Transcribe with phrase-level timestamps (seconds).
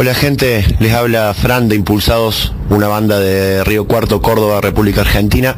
[0.00, 5.56] Hola gente, les habla Fran de Impulsados, una banda de Río Cuarto, Córdoba, República Argentina.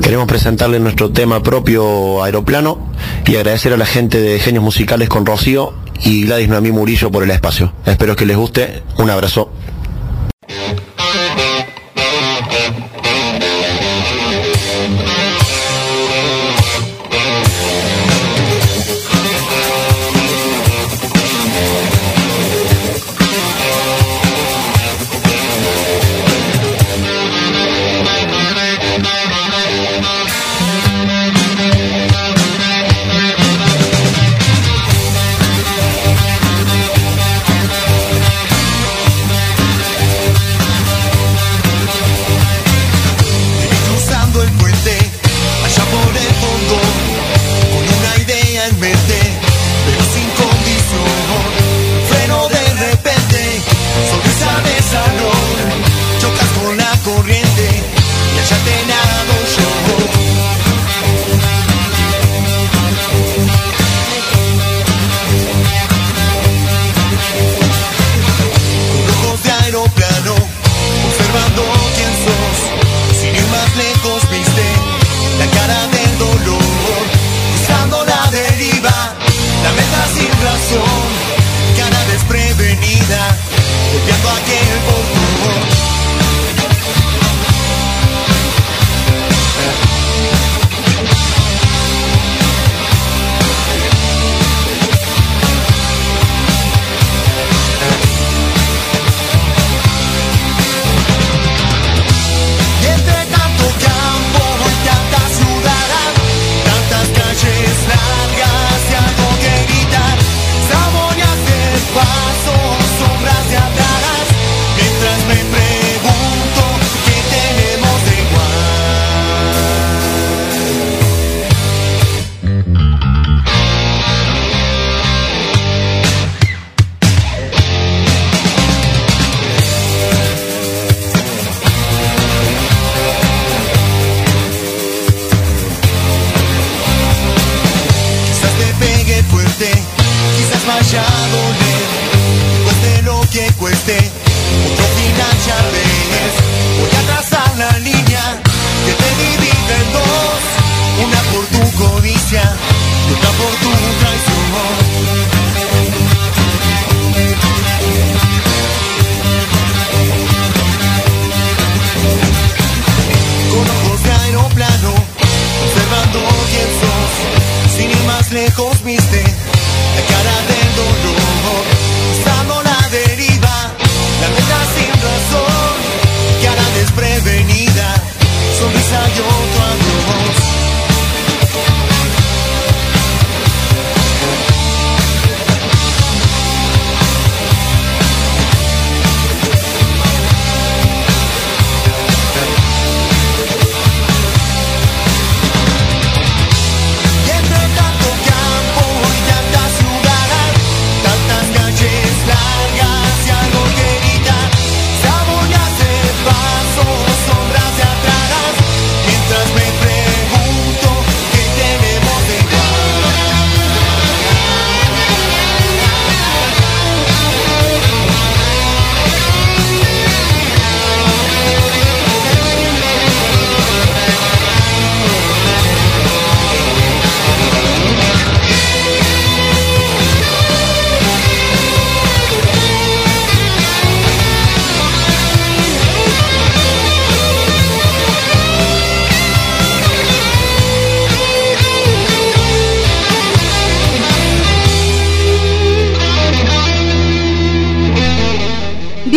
[0.00, 2.78] Queremos presentarles nuestro tema propio Aeroplano
[3.26, 5.74] y agradecer a la gente de Genios Musicales con Rocío
[6.04, 7.72] y Gladys Noemí Murillo por el espacio.
[7.86, 8.84] Espero que les guste.
[8.98, 9.50] Un abrazo.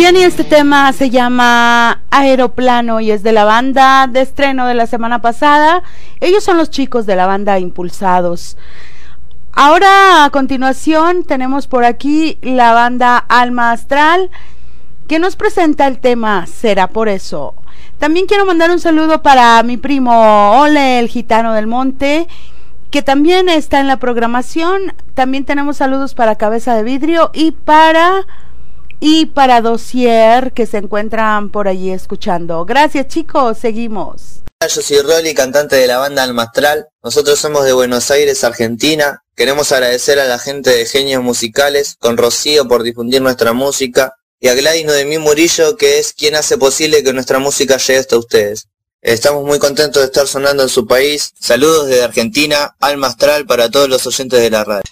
[0.04, 4.74] Bien, y este tema se llama Aeroplano y es de la banda de estreno de
[4.74, 5.82] la semana pasada.
[6.20, 8.58] Ellos son los chicos de la banda Impulsados.
[9.52, 14.30] Ahora a continuación tenemos por aquí la banda Alma Astral
[15.08, 17.54] que nos presenta el tema Será por eso.
[17.98, 22.28] También quiero mandar un saludo para mi primo Ole, el gitano del monte,
[22.90, 24.92] que también está en la programación.
[25.14, 28.26] También tenemos saludos para Cabeza de Vidrio y para
[29.06, 32.64] y para Dossier que se encuentran por allí escuchando.
[32.64, 34.40] Gracias chicos, seguimos.
[34.62, 36.86] Yo soy Rolly, cantante de la banda Almastral.
[37.02, 39.22] Nosotros somos de Buenos Aires, Argentina.
[39.36, 44.48] Queremos agradecer a la gente de Genios Musicales con Rocío por difundir nuestra música y
[44.48, 48.68] a Gladys Noemí Murillo, que es quien hace posible que nuestra música llegue hasta ustedes.
[49.02, 51.34] Estamos muy contentos de estar sonando en su país.
[51.38, 54.82] Saludos desde Argentina, Alma Astral para todos los oyentes de la radio.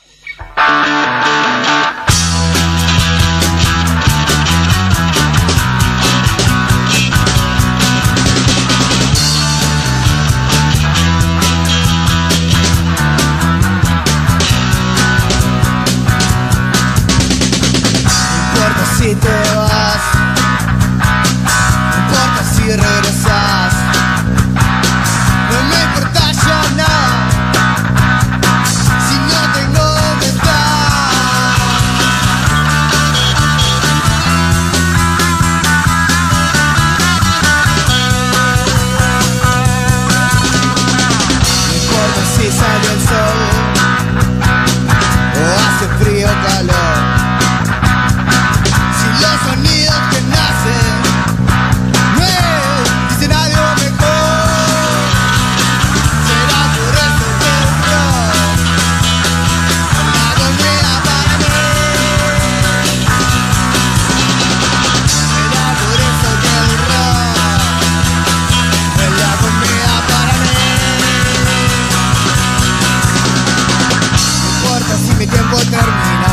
[75.71, 76.32] Termina.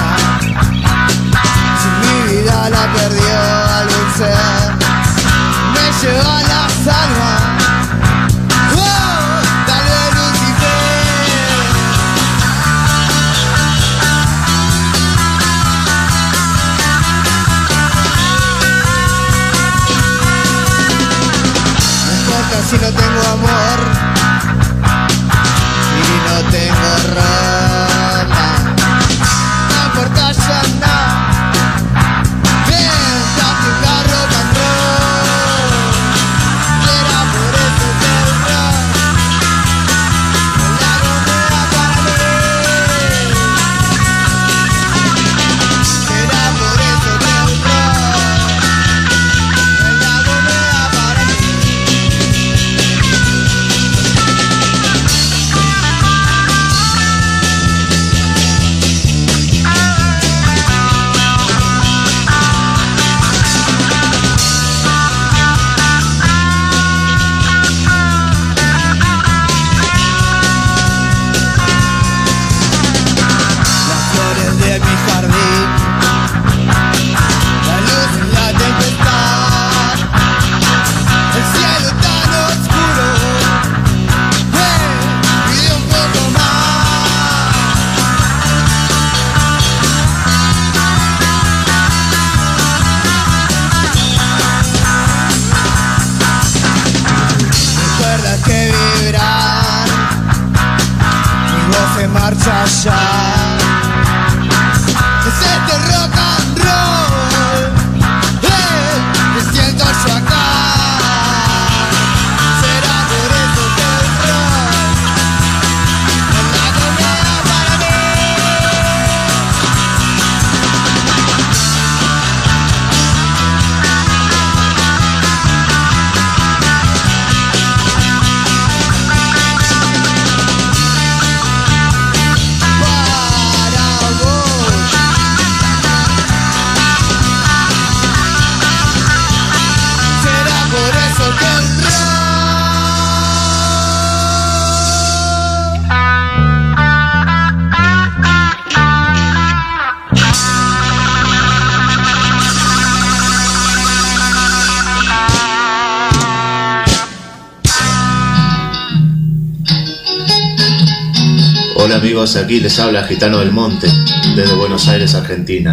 [161.90, 163.88] Hola amigos, aquí les habla Gitano del Monte,
[164.36, 165.72] desde Buenos Aires, Argentina.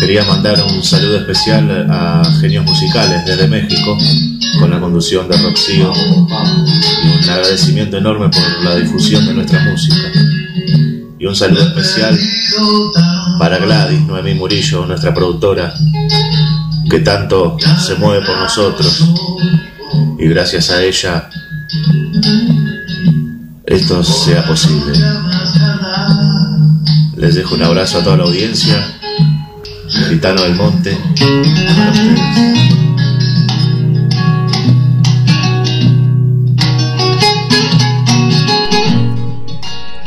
[0.00, 3.98] Quería mandar un saludo especial a Genios Musicales desde México,
[4.58, 10.10] con la conducción de Roxío, y un agradecimiento enorme por la difusión de nuestra música.
[11.18, 12.18] Y un saludo especial
[13.38, 15.74] para Gladys Noemí Murillo, nuestra productora,
[16.88, 19.04] que tanto se mueve por nosotros.
[20.18, 21.28] Y gracias a ella
[23.68, 24.98] esto sea posible.
[27.16, 28.98] Les dejo un abrazo a toda la audiencia.
[30.08, 30.96] Gitano del Monte.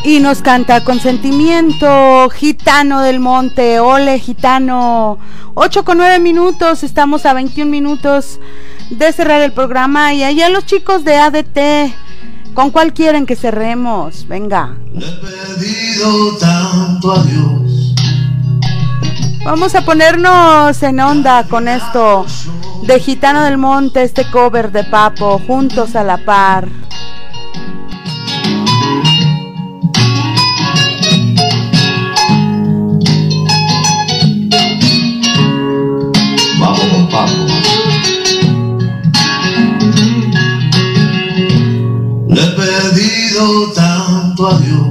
[0.03, 5.19] y nos canta con sentimiento Gitano del Monte, ole Gitano.
[5.53, 8.39] 8 con 9 minutos, estamos a 21 minutos
[8.89, 11.93] de cerrar el programa y allá los chicos de ADT,
[12.53, 14.27] ¿con cuál quieren que cerremos?
[14.27, 14.77] Venga.
[14.93, 17.95] Le he pedido tanto a Dios.
[19.43, 22.25] Vamos a ponernos en onda con esto
[22.83, 26.67] de Gitano del Monte, este cover de Papo, juntos a la par.
[44.41, 44.90] Tanto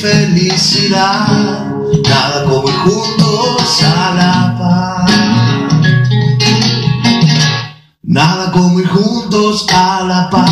[0.00, 1.26] felicidad.
[2.08, 5.10] Nada como ir juntos a la paz.
[8.02, 10.50] Nada como ir juntos a la paz.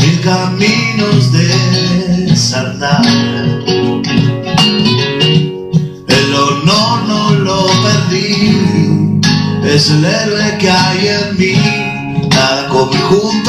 [0.00, 3.04] Mil caminos de saldar.
[6.08, 9.20] El honor no lo perdí,
[9.64, 12.28] es el héroe que hay en mí.
[12.30, 13.45] Nada como ir juntos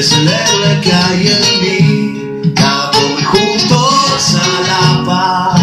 [0.00, 1.76] es el héroe que hay en mí.
[2.42, 5.60] Ir juntos a la paz.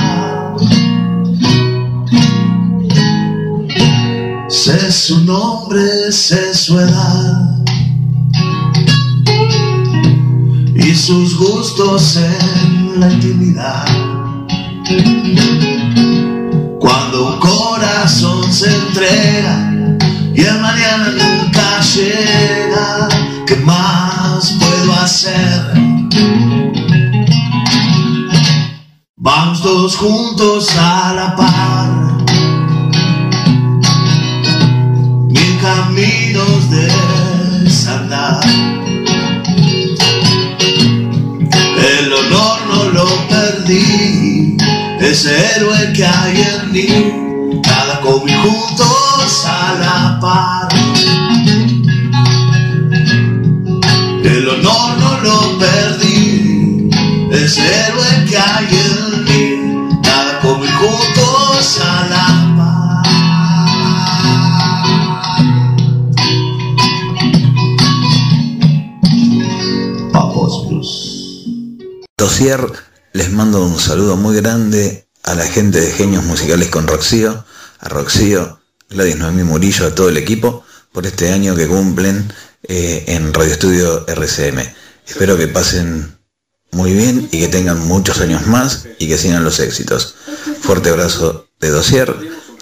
[4.48, 7.66] Sé su nombre, sé su edad
[10.76, 13.88] y sus gustos en la intimidad.
[16.80, 19.72] Cuando un corazón se entrega
[20.36, 23.08] y el mañana nunca llega,
[23.48, 24.07] ¿qué más
[24.88, 25.74] puedo hacer?
[29.18, 31.90] Vamos todos juntos a la par.
[35.30, 36.88] Mil caminos de
[37.64, 38.40] desandar.
[42.00, 44.58] El honor no lo perdí,
[45.00, 48.97] ese héroe que hay en mí, cada como ir juntos
[72.20, 72.66] Dosier,
[73.14, 77.46] les mando un saludo muy grande a la gente de Genios Musicales con Roxío,
[77.80, 78.60] a Roxío,
[78.90, 82.34] Gladys Noemí Murillo, a todo el equipo, por este año que cumplen
[82.64, 84.64] eh, en Radio Estudio RCM.
[85.06, 86.18] Espero que pasen
[86.72, 90.16] muy bien y que tengan muchos años más y que sigan los éxitos.
[90.62, 92.16] Fuerte abrazo de Dosier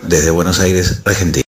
[0.04, 1.45] desde Buenos Aires, Argentina.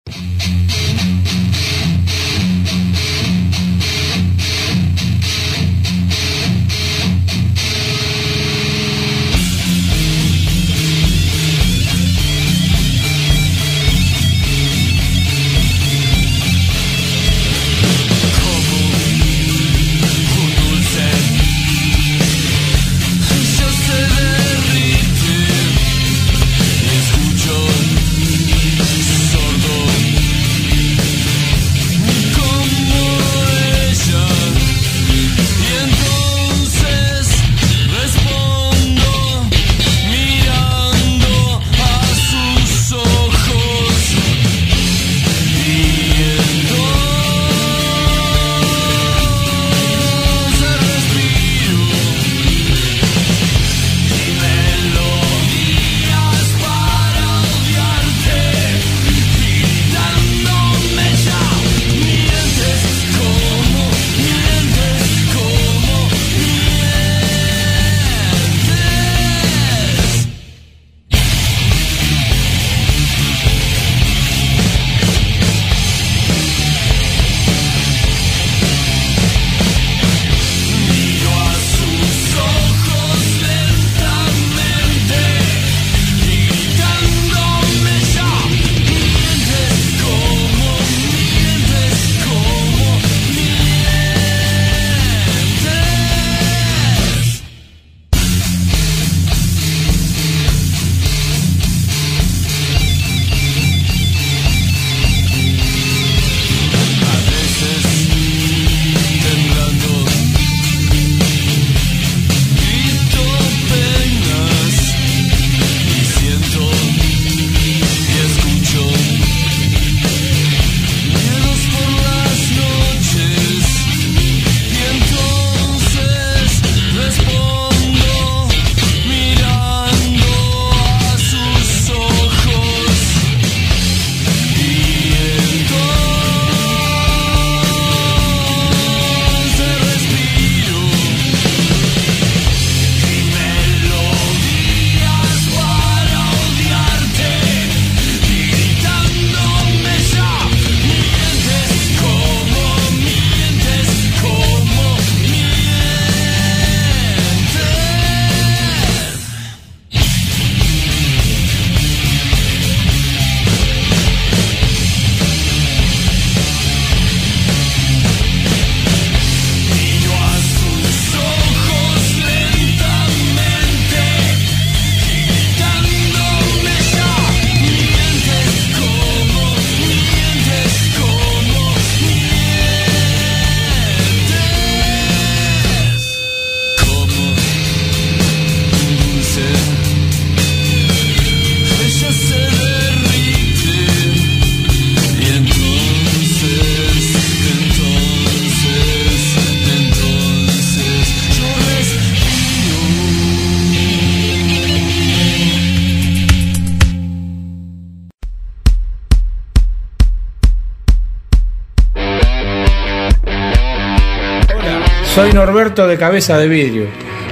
[215.16, 216.88] Soy Norberto de Cabeza de Vidrio.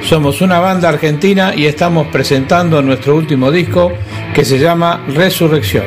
[0.08, 3.92] Somos una banda argentina y estamos presentando nuestro último disco
[4.34, 5.84] que se llama Resurrección.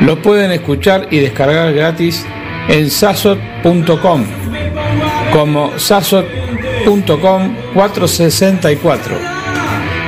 [0.00, 2.26] Lo pueden escuchar y descargar gratis
[2.66, 4.24] en sasot.com
[5.32, 9.16] como sasot.com 464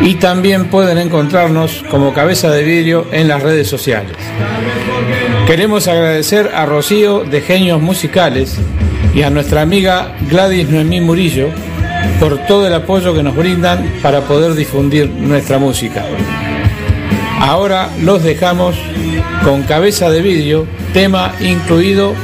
[0.00, 4.16] y también pueden encontrarnos como cabeza de vidrio en las redes sociales.
[5.46, 8.58] Queremos agradecer a Rocío de Genios Musicales
[9.16, 11.48] y a nuestra amiga Gladys Noemí Murillo
[12.20, 16.04] por todo el apoyo que nos brindan para poder difundir nuestra música.
[17.40, 18.76] Ahora los dejamos
[19.42, 22.14] con cabeza de vídeo, tema incluido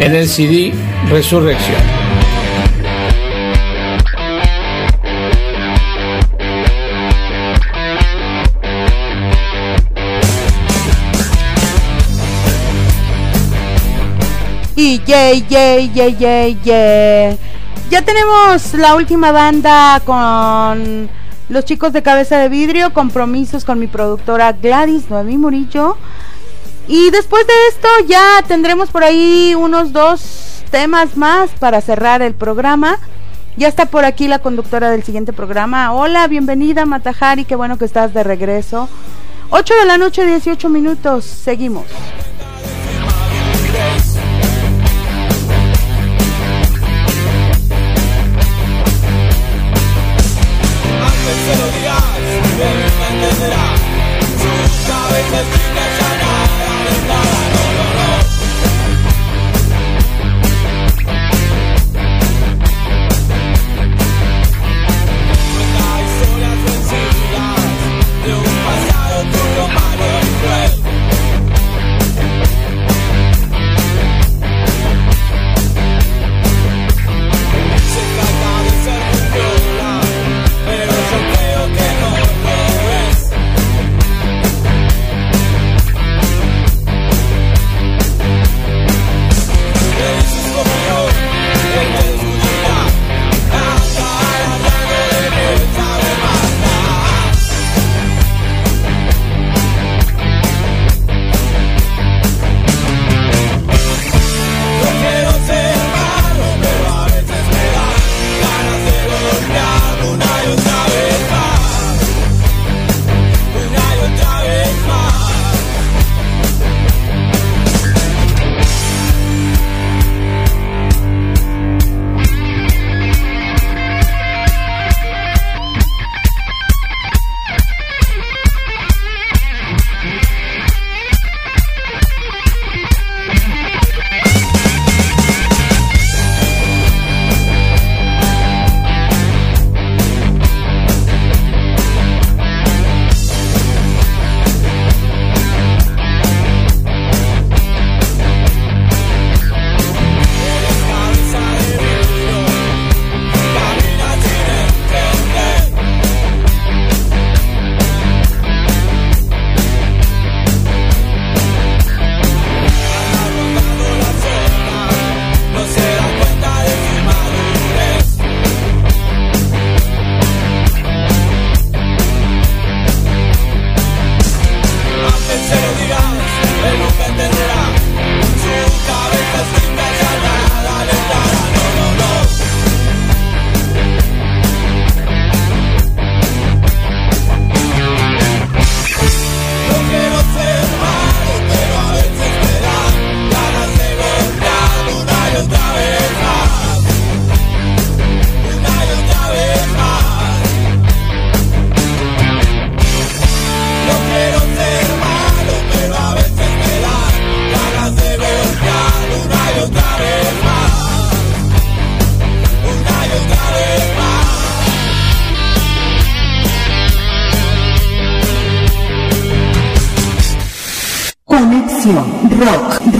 [0.00, 0.72] en el CD
[1.10, 2.01] Resurrección.
[15.06, 17.38] Yay, yay, yay, yay, yay.
[17.90, 21.10] Ya tenemos la última banda con
[21.48, 25.96] los chicos de cabeza de vidrio, compromisos con mi productora Gladys Noemí Murillo.
[26.88, 32.34] Y después de esto ya tendremos por ahí unos dos temas más para cerrar el
[32.34, 32.98] programa.
[33.56, 35.92] Ya está por aquí la conductora del siguiente programa.
[35.92, 38.88] Hola, bienvenida Matajari, qué bueno que estás de regreso.
[39.50, 41.26] 8 de la noche, 18 minutos.
[41.26, 41.84] Seguimos.
[55.30, 55.71] famous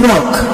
[0.02, 0.51] Look.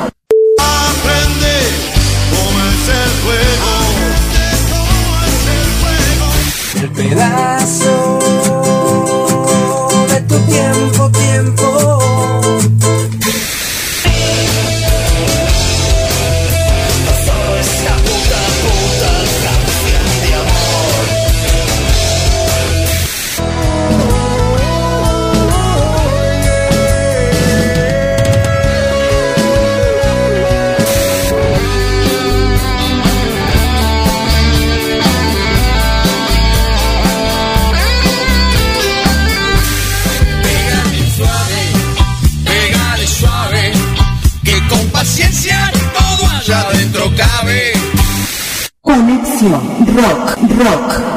[50.59, 51.08] Look.